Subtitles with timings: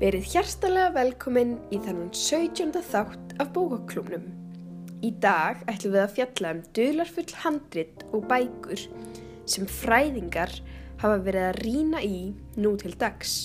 [0.00, 2.70] Verið hjartalega velkomin í þannan 17.
[2.88, 4.22] þátt af bókaklúmnum.
[5.04, 8.86] Í dag ætlum við að fjalla um dularfull handrit og bækur
[9.44, 10.56] sem fræðingar
[11.02, 12.22] hafa verið að rína í
[12.56, 13.36] nú til dags.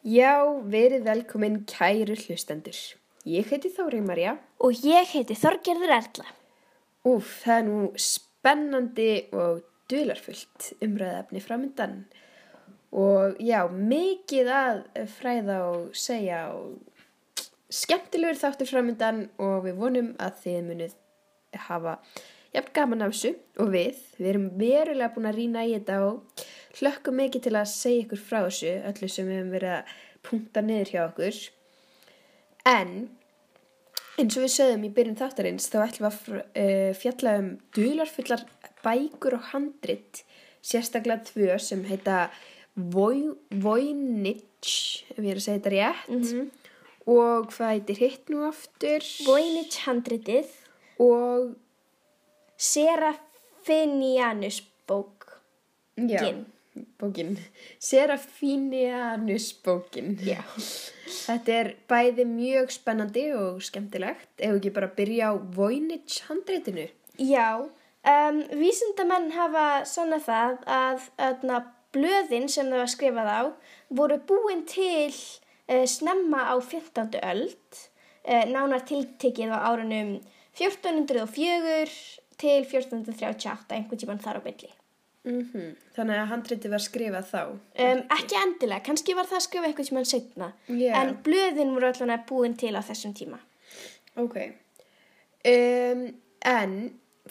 [0.00, 2.78] Já, verið velkomin kæru hlustendur.
[3.28, 4.38] Ég heiti Þórið Marja.
[4.64, 6.30] Og ég heiti Þorgerður Erla.
[7.04, 12.00] Úf, það er nú spennandi og dularfullt umræðafni framöndan.
[12.92, 14.82] Og já, mikið að
[15.18, 16.78] fræða og segja og
[17.68, 20.96] skemmtilegur þáttur framöndan og við vonum að þið munið
[21.68, 21.98] hafa
[22.54, 24.00] jafn gaman af þessu og við.
[24.16, 26.44] Við erum verulega búin að rýna í þetta og
[26.78, 29.94] hlökkum mikið til að segja ykkur frá þessu, öllu sem við hefum verið að
[30.28, 31.40] punkta niður hjá okkur.
[32.68, 32.94] En
[34.18, 38.46] eins og við sögum í byrjun þáttarins þá ætlum við að uh, fjalla um dularfullar
[38.88, 40.24] bækur og handrit,
[40.64, 42.28] sérstaklega tvö sem heita
[42.78, 46.46] Voynich, ef ég er að segja þetta rétt, mm -hmm.
[47.06, 49.02] og hvað heitir hitt nú aftur?
[49.26, 50.48] Voynich handritið
[50.98, 51.56] og
[52.58, 55.40] Serafinianus bók.
[55.96, 56.46] Já, Ginn.
[56.98, 57.38] bókin.
[57.78, 60.18] Serafinianus bókin.
[60.22, 60.42] Já.
[61.06, 64.28] Þetta er bæði mjög spennandi og skemmtilegt.
[64.38, 66.88] Ef ekki bara byrja á Voynich handritinu.
[67.18, 67.70] Já,
[68.06, 73.42] um, vísindamenn hafa svona það að, að blöðin sem það var skrifað á
[74.00, 77.16] voru búin til uh, snemma á 15.
[77.22, 77.82] öld,
[78.28, 80.18] uh, nánar tiltekið á árunum
[80.58, 81.88] 1404
[82.38, 84.70] til 1438, einhvern tíman þar á bylli.
[85.28, 87.42] Mm Þannig að handriti var skrifað þá.
[87.82, 90.92] Um, ekki endilega, kannski var það að skrifa einhvern tíman setna, Já.
[91.00, 93.40] en blöðin voru allavega búin til á þessum tíma.
[94.16, 94.36] Ok.
[95.48, 96.04] Um,
[96.46, 96.74] en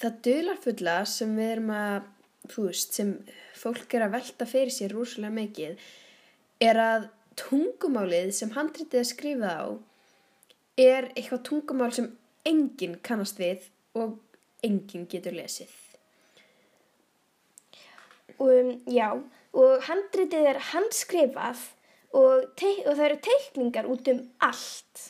[0.01, 2.07] það dularfulla sem við erum að,
[2.51, 3.13] þú veist, sem
[3.57, 5.77] fólk er að velta fyrir sér rúslega mikið,
[6.63, 9.65] er að tungumálið sem handritið er skrifað á
[10.77, 12.11] er eitthvað tungumál sem
[12.45, 13.65] enginn kannast við
[13.97, 14.17] og
[14.65, 15.71] enginn getur lesið.
[18.37, 19.17] Um, já,
[19.57, 21.63] og handritið er handskrifað
[22.13, 25.07] og, og það eru teikningar út um allt.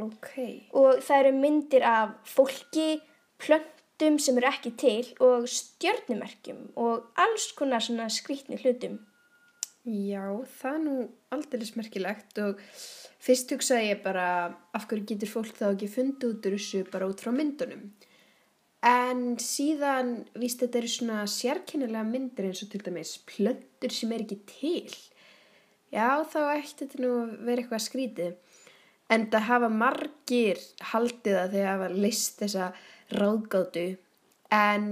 [0.00, 0.30] Ok.
[0.78, 3.02] Og það eru myndir af fólki,
[3.42, 9.00] plöntum sem eru ekki til og stjörnumerkjum og alls konar svona skrítni hlutum.
[9.88, 10.22] Já,
[10.60, 10.94] það er nú
[11.32, 12.60] aldrei smerkilegt og
[13.24, 14.26] fyrst hugsaði ég bara
[14.76, 17.86] af hverju getur fólk þá ekki fundið út úr þessu bara út frá myndunum.
[18.84, 24.22] En síðan, víst þetta eru svona sérkennilega myndir eins og til dæmis plöntur sem er
[24.22, 24.92] ekki til.
[25.90, 27.14] Já, þá ætti þetta nú
[27.48, 28.36] vera eitthvað skrítið.
[29.08, 30.60] En það hafa margir
[30.92, 32.70] haldið að þeir hafa list þessa
[33.14, 33.86] ráðgátu
[34.54, 34.88] en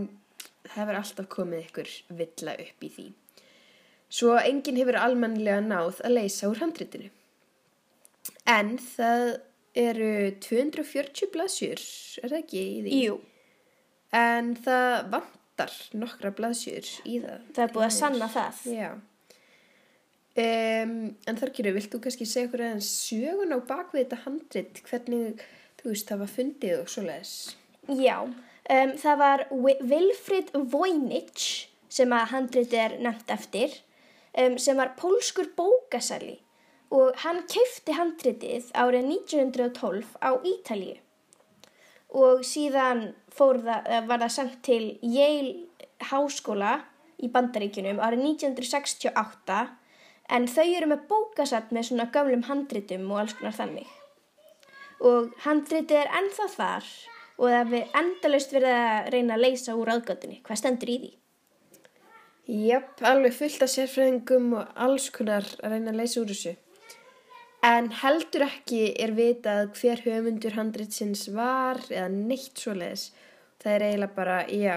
[0.67, 3.07] það hefur alltaf komið ykkur villa upp í því.
[4.17, 7.11] Svo enginn hefur almennilega náð að leysa úr handritinu.
[8.47, 9.25] En það
[9.77, 10.13] eru
[10.43, 11.83] 240 blaðsjur,
[12.23, 13.01] er það ekki í því?
[13.07, 13.17] Jú,
[14.17, 17.43] En það vantar nokkra blaðsjur í það.
[17.57, 18.61] það er búið að sanna það.
[18.71, 18.91] Já.
[20.37, 20.97] Um,
[21.27, 25.45] en þarkiru, vilt þú kannski segja okkur aðeins sögun á bakvið þetta handrit, hvernig
[25.81, 27.35] þú veist það var fundið og svoleiðis?
[27.89, 33.77] Já, um, það var Wi- Wilfrid Voynich sem að handritið er nefnt eftir,
[34.39, 36.41] um, sem var pólskur bókasali
[36.91, 40.99] og hann keifti handritið árið 1912 á Ítalíu.
[42.15, 45.67] Og síðan það, eh, var það sendt til Yale
[46.01, 46.83] háskóla
[47.23, 49.71] í Bandaríkjunum árið 1968
[50.31, 53.87] en þau eru með bókasall með svona gömlum handritum og alls konar þannig.
[55.01, 56.85] Og handritið er ennþá þar
[57.37, 60.41] og það við endalaust verið að reyna að leysa úr aðgötunni.
[60.47, 61.13] Hvað stendur í því?
[62.47, 66.55] Jöp, alveg fullt af sérfræðingum og alls konar að reyna að leysa úr þessu.
[67.67, 73.09] En heldur ekki er vitað hver höfundur handritsins var eða neitt svoleiðis.
[73.63, 74.77] Það er eiginlega bara, já.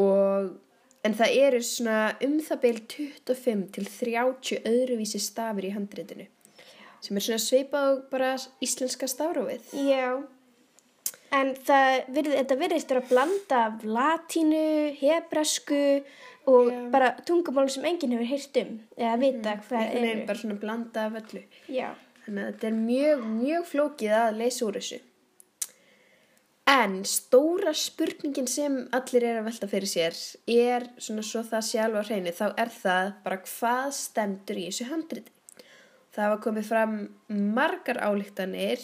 [0.00, 0.54] Og,
[1.04, 6.30] en það eru svona um það beil 25 til 30 öðruvísi stafir í handritinu.
[7.04, 8.32] Sem er svona sveipað bara
[8.64, 9.68] íslenska stafrófið.
[9.84, 10.24] Já.
[11.34, 14.64] En það, virð, þetta virðist að blanda af latínu,
[15.00, 15.80] hebresku
[16.46, 16.90] og Já.
[16.92, 20.26] bara tungumál sem enginn hefur heyrt um eða vita hvað Einhvern veginn eru.
[20.28, 21.42] bara svona blanda af öllu.
[21.72, 21.88] Já.
[22.24, 25.00] Þannig að þetta er mjög, mjög flókið að leysa úr þessu.
[26.64, 30.16] En stóra spurningin sem allir er að velta fyrir sér
[30.48, 34.86] er svona svo það alveg á hreinu, þá er það bara hvað stendur í þessu
[34.88, 35.32] handriti.
[36.14, 36.94] Það hafa komið fram
[37.28, 38.80] margar álíktanir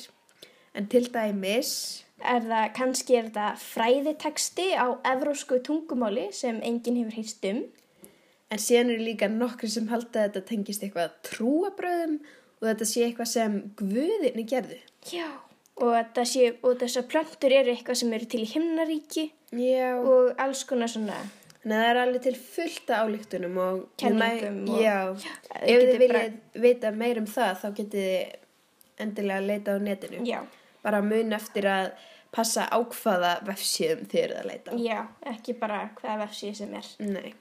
[0.74, 7.16] en til dæmis, Er það, kannski er þetta fræðiteksti á evrósku tungumáli sem enginn hefur
[7.20, 7.62] heyrst um.
[8.50, 12.16] En síðan eru líka nokkri sem halda að þetta tengist eitthvað trúabröðum
[12.60, 14.80] og þetta sé eitthvað sem guðinni gerðu.
[15.12, 15.28] Já.
[15.80, 15.94] Og,
[16.28, 19.94] sé, og þessar plöntur eru eitthvað sem eru til í himnaríki Já.
[19.96, 21.16] og alls konar svona
[21.60, 24.78] Þannig að það er alveg til fullta álíktunum og Kenningum og...
[24.80, 24.98] Já,
[25.44, 29.48] það ef þið getur bara- viljið vita meir um það þá getið þið endilega að
[29.50, 30.22] leita á netinu.
[30.28, 30.38] Já.
[30.82, 31.90] Bara mun eftir að
[32.32, 34.70] passa ákvaða vefsíðum þið eruð að leita.
[34.70, 34.74] á.
[34.78, 35.00] Já,
[35.34, 36.90] ekki bara hvaða vefsíð sem er.
[37.02, 37.32] Nei.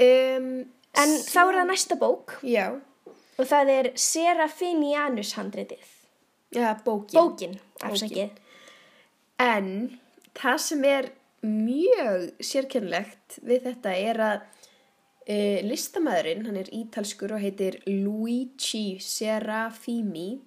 [0.00, 0.50] Um,
[0.98, 2.64] En þá er það næsta bók Já,
[3.38, 5.84] og það er Serafinianus handritið.
[6.50, 7.14] já, bókin.
[7.14, 7.54] Bókin,
[7.86, 8.32] afsakið.
[9.38, 9.68] En
[10.34, 11.10] það sem er
[11.46, 14.40] mjög sérkennlegt við þetta er að
[15.30, 20.40] e, listamæðurinn, hann er ítalskur og heitir Luigi Serafimi,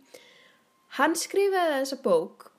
[1.00, 2.50] hann skrifaði þessa bók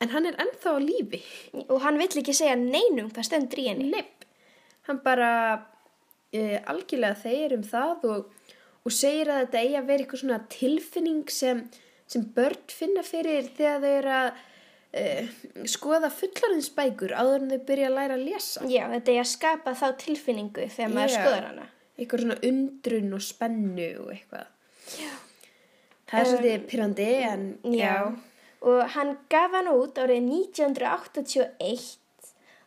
[0.00, 1.20] en hann er ennþá á lífi.
[1.68, 3.90] Og hann vill ekki segja neinum hvað stendur í henni.
[3.92, 4.26] Nepp,
[4.88, 5.32] hann bara
[6.32, 8.52] e, algjörlega þeir um það og,
[8.84, 11.64] og segir að þetta eigi að vera eitthvað svona tilfinning sem,
[12.10, 14.30] sem börn finna fyrir þegar þau eru að
[14.90, 15.04] e,
[15.74, 18.68] skoða fullorðinsbækur áður en þau byrja að læra að lesa.
[18.70, 21.18] Já, þetta er að skapa þá tilfinningu þegar maður Já.
[21.18, 21.72] skoðar hana.
[22.00, 24.54] Eitthvað svona undrun og spennu og eitthvað.
[24.96, 25.10] Já.
[26.10, 27.46] Það er svolítið pyrrandi en
[27.76, 27.94] Já.
[28.60, 31.98] Og hann gaf hann út árið 1981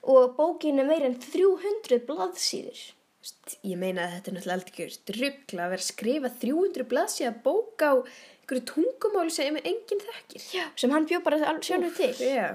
[0.09, 2.81] og bókin er meira en 300 blaðsýður.
[3.63, 7.33] Ég meina að þetta er náttúrulega aldrei ekki ruggla að vera að skrifa 300 blaðsíða
[7.45, 10.47] bók á einhverju tungumáli sem enginn þekkir.
[10.57, 10.65] Já.
[10.75, 12.15] Sem hann bjó bara sjálfur til.
[12.19, 12.47] Já.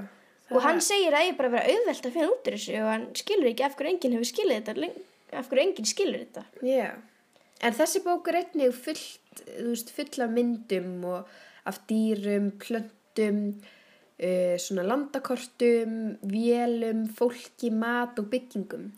[0.48, 3.06] Og hann segir að ég bara vera auðvelt að finna út úr þessu og hann
[3.16, 4.90] skilur ekki af hverju enginn hefur skilið þetta,
[5.36, 6.44] af hverju enginn skilur þetta.
[6.64, 6.88] Já.
[7.60, 11.26] En þessi bók er einnig fullt, veist, full af myndum og
[11.66, 13.40] af dýrum, plöntum,
[14.22, 15.96] uh, svona landakortum,
[16.30, 18.92] vélum, fólki, mat og byggingum.